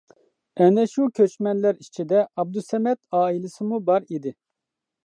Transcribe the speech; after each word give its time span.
ئەنە 0.63 0.85
شۇ 0.93 1.05
كۆچمەنلەر 1.19 1.77
ئىچىدە 1.85 2.25
ئابدۇسەمەت 2.31 3.05
ئائىلىسىمۇ 3.21 3.85
بار 3.93 4.11
ئىدى. 4.15 4.35